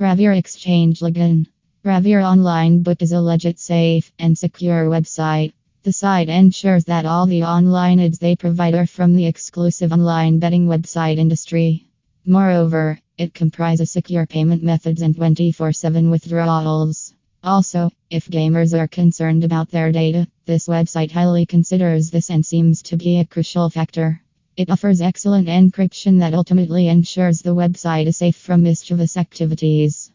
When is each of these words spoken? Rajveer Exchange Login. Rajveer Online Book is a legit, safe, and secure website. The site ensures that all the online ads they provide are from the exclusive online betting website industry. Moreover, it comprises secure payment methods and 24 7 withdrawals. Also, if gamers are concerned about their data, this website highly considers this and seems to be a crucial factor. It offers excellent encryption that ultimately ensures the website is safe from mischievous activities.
Rajveer 0.00 0.38
Exchange 0.38 1.00
Login. 1.00 1.48
Rajveer 1.84 2.22
Online 2.22 2.84
Book 2.84 3.02
is 3.02 3.10
a 3.10 3.20
legit, 3.20 3.58
safe, 3.58 4.12
and 4.16 4.38
secure 4.38 4.88
website. 4.88 5.52
The 5.82 5.92
site 5.92 6.28
ensures 6.28 6.84
that 6.84 7.04
all 7.04 7.26
the 7.26 7.42
online 7.42 7.98
ads 7.98 8.20
they 8.20 8.36
provide 8.36 8.76
are 8.76 8.86
from 8.86 9.16
the 9.16 9.26
exclusive 9.26 9.92
online 9.92 10.38
betting 10.38 10.68
website 10.68 11.18
industry. 11.18 11.88
Moreover, 12.24 13.00
it 13.16 13.34
comprises 13.34 13.90
secure 13.90 14.24
payment 14.24 14.62
methods 14.62 15.02
and 15.02 15.16
24 15.16 15.72
7 15.72 16.10
withdrawals. 16.10 17.12
Also, 17.42 17.90
if 18.08 18.28
gamers 18.28 18.78
are 18.78 18.86
concerned 18.86 19.42
about 19.42 19.72
their 19.72 19.90
data, 19.90 20.28
this 20.46 20.68
website 20.68 21.10
highly 21.10 21.44
considers 21.44 22.10
this 22.10 22.30
and 22.30 22.46
seems 22.46 22.82
to 22.82 22.96
be 22.96 23.18
a 23.18 23.24
crucial 23.24 23.68
factor. 23.68 24.22
It 24.58 24.70
offers 24.70 25.00
excellent 25.00 25.46
encryption 25.46 26.18
that 26.18 26.34
ultimately 26.34 26.88
ensures 26.88 27.42
the 27.42 27.54
website 27.54 28.08
is 28.08 28.16
safe 28.16 28.34
from 28.34 28.64
mischievous 28.64 29.16
activities. 29.16 30.07